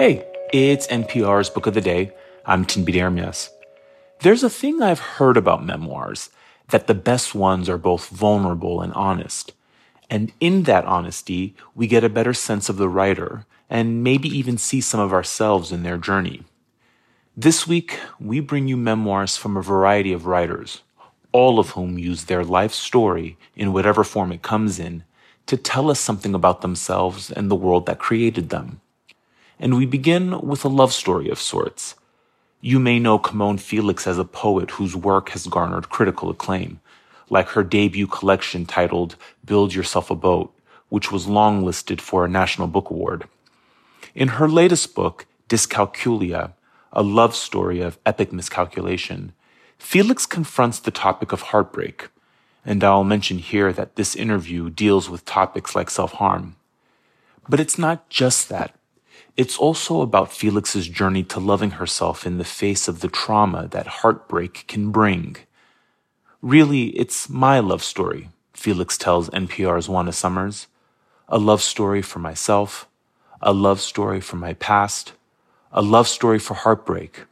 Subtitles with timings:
[0.00, 2.12] Hey, it's NPR's Book of the Day.
[2.46, 3.48] I'm Tinbit Ermias.
[4.20, 6.30] There's a thing I've heard about memoirs
[6.68, 9.54] that the best ones are both vulnerable and honest.
[10.08, 14.56] And in that honesty, we get a better sense of the writer and maybe even
[14.56, 16.44] see some of ourselves in their journey.
[17.36, 20.82] This week, we bring you memoirs from a variety of writers,
[21.32, 25.02] all of whom use their life story, in whatever form it comes in,
[25.46, 28.80] to tell us something about themselves and the world that created them.
[29.60, 31.96] And we begin with a love story of sorts.
[32.60, 36.80] You may know Camonghne Felix as a poet whose work has garnered critical acclaim,
[37.28, 40.52] like her debut collection titled Build Yourself a Boat,
[40.88, 43.28] which was longlisted for a National Book Award.
[44.14, 46.52] In her latest book, Dyscalculia,
[46.92, 49.32] a love story of epic miscalculation,
[49.78, 52.08] Felix confronts the topic of heartbreak.
[52.64, 56.56] And I'll mention here that this interview deals with topics like self harm.
[57.48, 58.77] But it's not just that.
[59.38, 63.86] It's also about Felix's journey to loving herself in the face of the trauma that
[64.02, 65.36] heartbreak can bring.
[66.42, 70.66] Really, it's my love story, Felix tells NPR's Juana Summers.
[71.28, 72.88] A love story for myself,
[73.40, 75.12] a love story for my past,
[75.70, 77.26] a love story for heartbreak,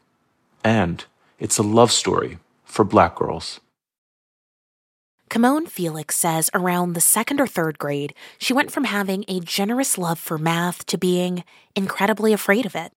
[0.62, 1.04] and
[1.40, 3.58] it's a love story for black girls.
[5.30, 9.98] Camonghne Felix says around the second or third grade, she went from having a generous
[9.98, 12.92] love for math to being incredibly afraid of it.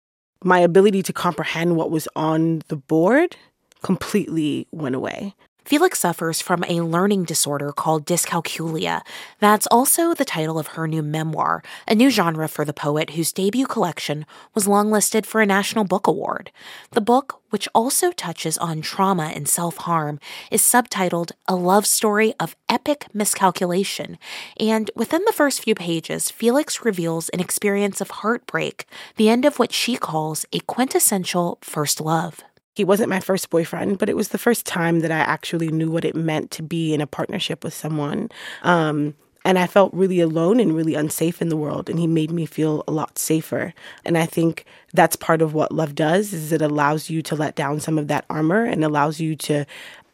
[0.43, 3.37] My ability to comprehend what was on the board
[3.81, 5.33] completely went away.
[5.67, 9.01] Felix suffers from a learning disorder called dyscalculia.
[9.41, 13.33] That's also the title of her new memoir, a new genre for the poet whose
[13.33, 16.51] debut collection was longlisted for a National Book Award.
[16.91, 22.33] The book, which also touches on trauma and self harm, is subtitled A Love Story
[22.39, 24.17] of Epic Miscalculation.
[24.57, 28.85] And within the first few pages, Felix reveals an experience of heartbreak,
[29.17, 32.41] the end of what she calls a quintessential first love.
[32.77, 35.89] He wasn't my first boyfriend, but it was the first time that I actually knew
[35.89, 38.29] what it meant to be in a partnership with someone.
[38.61, 42.29] Um, and I felt really alone and really unsafe in the world, and he made
[42.29, 43.73] me feel a lot safer.
[44.05, 47.55] And I think that's part of what love does is it allows you to let
[47.55, 49.65] down some of that armor and allows you to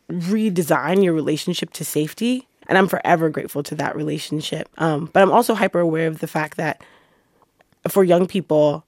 [0.10, 2.48] redesign your relationship to safety.
[2.68, 4.70] And I'm forever grateful to that relationship.
[4.78, 6.82] Um, but I'm also hyper aware of the fact that
[7.90, 8.86] for young people,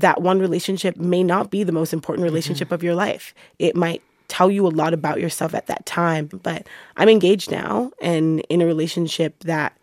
[0.00, 2.32] that one relationship may not be the most important mm-hmm.
[2.32, 2.74] relationship mm-hmm.
[2.74, 3.34] of your life.
[3.58, 6.26] It might tell you a lot about yourself at that time.
[6.42, 6.66] But
[6.96, 9.76] I'm engaged now and in a relationship that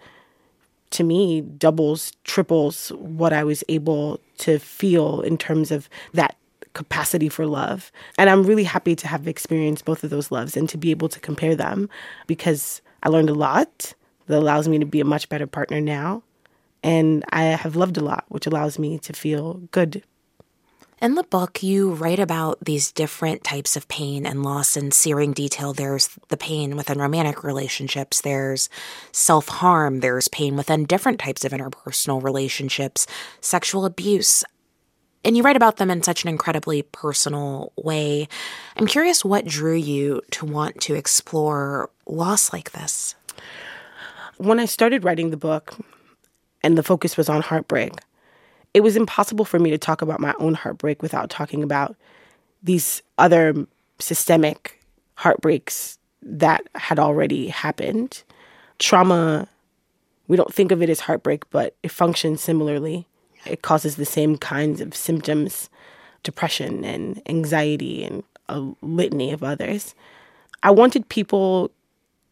[0.91, 6.37] to me doubles, triples what I was able to feel in terms of that
[6.73, 7.91] capacity for love.
[8.17, 11.09] And I'm really happy to have experienced both of those loves and to be able
[11.09, 11.89] to compare them
[12.25, 13.93] because I learned a lot
[14.27, 16.23] that allows me to be a much better partner now.
[16.83, 20.03] And I have loved a lot, which allows me to feel good.
[20.99, 25.31] In the book, you write about these different types of pain and loss in searing
[25.31, 25.71] detail.
[25.71, 28.67] There's the pain within romantic relationships, there's
[29.11, 33.05] self harm, there's pain within different types of interpersonal relationships,
[33.41, 34.43] sexual abuse.
[35.23, 38.27] And you write about them in such an incredibly personal way.
[38.75, 43.13] I'm curious what drew you to want to explore loss like this.
[44.37, 45.75] When I started writing the book,
[46.63, 47.93] and the focus was on heartbreak.
[48.73, 51.95] It was impossible for me to talk about my own heartbreak without talking about
[52.61, 53.65] these other
[53.99, 54.79] systemic
[55.15, 58.23] heartbreaks that had already happened.
[58.79, 59.47] Trauma,
[60.27, 63.07] we don't think of it as heartbreak, but it functions similarly.
[63.45, 65.69] It causes the same kinds of symptoms
[66.23, 69.95] depression and anxiety and a litany of others.
[70.61, 71.71] I wanted people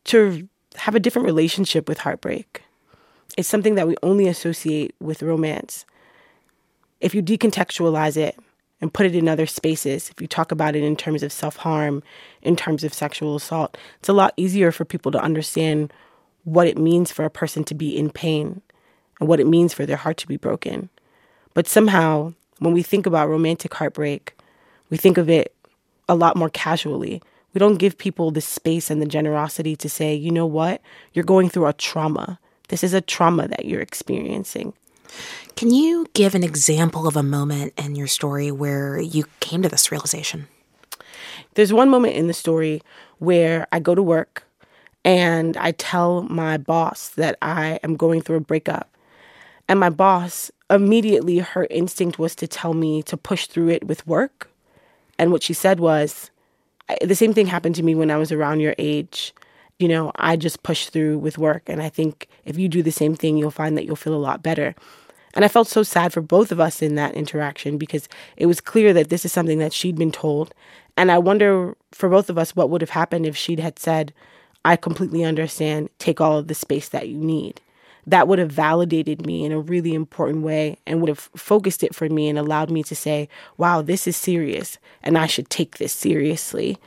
[0.05, 2.61] to have a different relationship with heartbreak.
[3.37, 5.85] It's something that we only associate with romance.
[7.01, 8.37] If you decontextualize it
[8.81, 11.57] and put it in other spaces, if you talk about it in terms of self
[11.57, 12.01] harm,
[12.41, 15.91] in terms of sexual assault, it's a lot easier for people to understand
[16.45, 18.61] what it means for a person to be in pain
[19.19, 20.89] and what it means for their heart to be broken.
[21.53, 24.37] But somehow, when we think about romantic heartbreak,
[24.89, 25.53] we think of it
[26.07, 27.21] a lot more casually.
[27.53, 30.81] We don't give people the space and the generosity to say, you know what,
[31.13, 32.39] you're going through a trauma.
[32.67, 34.73] This is a trauma that you're experiencing.
[35.55, 39.69] Can you give an example of a moment in your story where you came to
[39.69, 40.47] this realization?
[41.53, 42.81] There's one moment in the story
[43.19, 44.43] where I go to work
[45.05, 48.89] and I tell my boss that I am going through a breakup.
[49.67, 54.05] And my boss, immediately, her instinct was to tell me to push through it with
[54.05, 54.49] work.
[55.17, 56.31] And what she said was,
[57.01, 59.33] the same thing happened to me when I was around your age
[59.79, 61.63] you know, I just push through with work.
[61.67, 64.17] And I think if you do the same thing, you'll find that you'll feel a
[64.17, 64.75] lot better.
[65.33, 68.07] And I felt so sad for both of us in that interaction because
[68.37, 70.53] it was clear that this is something that she'd been told.
[70.95, 74.13] And I wonder for both of us what would have happened if she'd had said,
[74.63, 77.59] I completely understand, take all of the space that you need.
[78.07, 81.93] That would have validated me in a really important way and would have focused it
[81.93, 83.27] for me and allowed me to say,
[83.57, 86.77] wow, this is serious and I should take this seriously.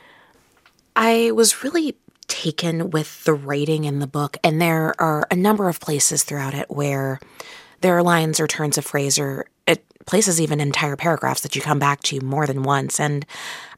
[0.95, 1.95] I was really
[2.29, 6.53] taken with the writing in the book, and there are a number of places throughout
[6.53, 7.19] it where
[7.81, 11.61] there are lines or turns of phrase or it places even entire paragraphs that you
[11.61, 12.99] come back to more than once.
[12.99, 13.25] And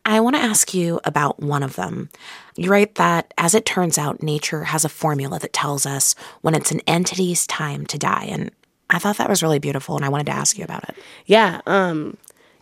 [0.06, 2.09] I want to ask you about one of them.
[2.56, 6.56] You write that, as it turns out, nature has a formula that tells us when
[6.56, 8.27] it's an entity's time to die.
[8.30, 8.51] And
[8.89, 10.95] I thought that was really beautiful, and I wanted to ask you about it.
[11.25, 12.18] Yeah, um,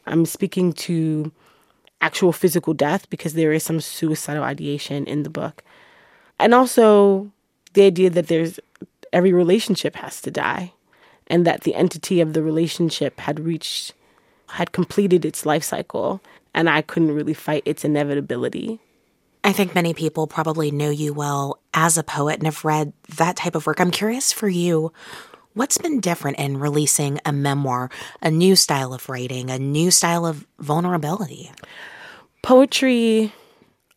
[0.06, 1.31] I'm speaking to
[2.01, 5.63] actual physical death because there is some suicidal ideation in the book.
[6.39, 7.31] And also
[7.74, 8.59] the idea that there's
[9.12, 10.74] every relationship has to die
[11.27, 13.94] and that the entity of the relationship had reached
[14.50, 16.21] had completed its life cycle
[16.56, 18.80] and I couldn't really fight its inevitability.
[19.44, 23.36] I think many people probably know you well as a poet and have read that
[23.36, 23.80] type of work.
[23.80, 24.91] I'm curious for you,
[25.53, 27.89] what's been different in releasing a memoir,
[28.21, 31.51] a new style of writing, a new style of vulnerability?
[32.41, 33.31] Poetry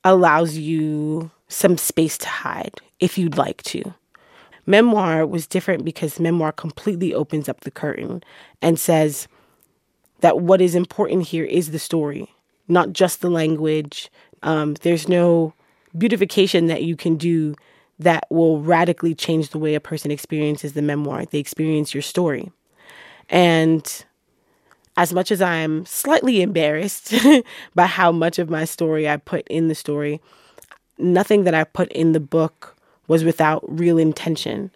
[0.05, 3.95] allows you some space to hide if you'd like to.
[4.67, 8.23] Memoir was different because memoir completely opens up the curtain
[8.61, 9.27] and says
[10.21, 12.33] that what is important here is the story,
[12.69, 14.11] not just the language.
[14.43, 15.53] Um, there's no
[15.99, 17.55] beautification that you can do
[17.99, 21.25] that will radically change the way a person experiences the memoir.
[21.25, 22.51] They experience your story.
[23.29, 24.05] And
[24.97, 27.15] as much as I'm slightly embarrassed
[27.75, 30.21] by how much of my story I put in the story,
[30.99, 32.77] nothing that I put in the book
[33.09, 34.71] was without real intention.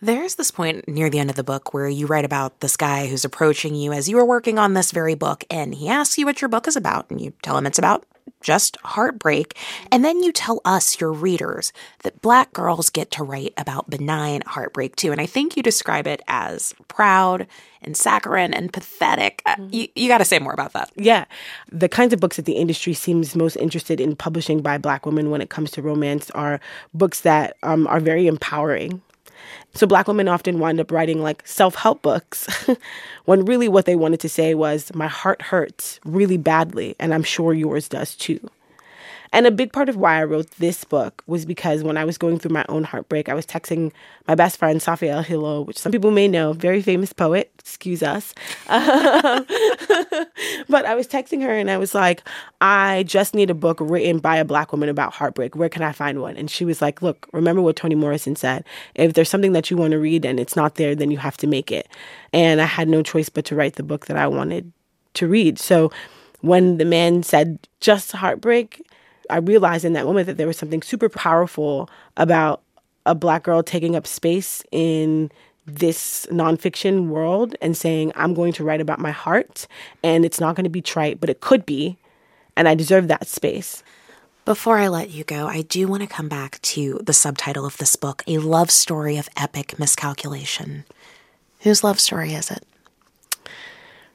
[0.00, 3.06] There's this point near the end of the book where you write about this guy
[3.06, 6.26] who's approaching you as you are working on this very book, and he asks you
[6.26, 8.04] what your book is about, and you tell him it's about
[8.40, 9.56] just heartbreak.
[9.90, 14.42] And then you tell us, your readers, that black girls get to write about benign
[14.46, 15.12] heartbreak too.
[15.12, 17.46] And I think you describe it as proud
[17.82, 19.42] and saccharine and pathetic.
[19.46, 19.74] Uh, mm-hmm.
[19.74, 20.90] you, you got to say more about that.
[20.96, 21.24] Yeah.
[21.70, 25.30] The kinds of books that the industry seems most interested in publishing by black women
[25.30, 26.60] when it comes to romance are
[26.94, 29.02] books that um, are very empowering
[29.74, 32.46] so black women often wind up writing like self-help books
[33.24, 37.22] when really what they wanted to say was my heart hurts really badly and I'm
[37.22, 38.40] sure yours does too.
[39.32, 42.18] And a big part of why I wrote this book was because when I was
[42.18, 43.92] going through my own heartbreak, I was texting
[44.26, 48.34] my best friend, Safia Elhillo, which some people may know, very famous poet, excuse us.
[48.68, 49.46] Um,
[50.68, 52.22] but I was texting her and I was like,
[52.60, 55.56] I just need a book written by a black woman about heartbreak.
[55.56, 56.36] Where can I find one?
[56.36, 58.64] And she was like, Look, remember what Toni Morrison said.
[58.94, 61.36] If there's something that you want to read and it's not there, then you have
[61.38, 61.88] to make it.
[62.32, 64.72] And I had no choice but to write the book that I wanted
[65.14, 65.58] to read.
[65.58, 65.90] So
[66.40, 68.82] when the man said just heartbreak,
[69.30, 72.62] I realized in that moment that there was something super powerful about
[73.06, 75.30] a black girl taking up space in
[75.66, 79.66] this nonfiction world and saying, I'm going to write about my heart
[80.02, 81.98] and it's not going to be trite, but it could be.
[82.56, 83.82] And I deserve that space.
[84.44, 87.76] Before I let you go, I do want to come back to the subtitle of
[87.76, 90.84] this book A Love Story of Epic Miscalculation.
[91.60, 92.64] Whose love story is it?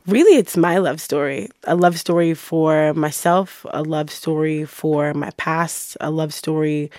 [0.08, 1.50] Really it's my love story.
[1.66, 6.92] A love story for myself a love story for my past a love story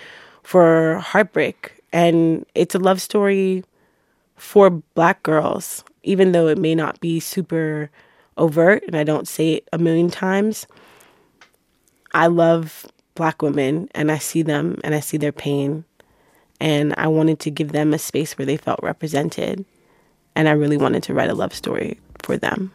[0.43, 1.73] for heartbreak.
[1.91, 3.63] And it's a love story
[4.35, 7.89] for black girls even though it may not be super
[8.37, 10.67] overt and i don't say it a million times.
[12.13, 12.85] I love
[13.15, 15.85] black women and i see them and i see their pain.
[16.59, 19.65] And i wanted to give them a space where they felt represented
[20.35, 22.71] and i really wanted to write a love story for them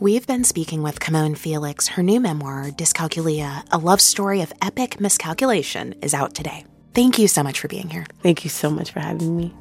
[0.00, 1.88] We've been speaking with Camonghne Felix.
[1.88, 6.64] Her new memoir, Dyscalculia, a love story of epic miscalculation, is out today.
[6.94, 8.06] Thank you so much for being here.
[8.22, 9.52] Thank you so much for having me.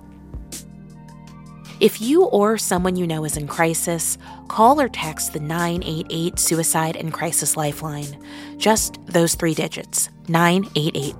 [1.81, 4.17] If you or someone you know is in crisis,
[4.47, 8.17] call or text the 988 Suicide and Crisis Lifeline.
[8.55, 11.15] Just those three digits 988.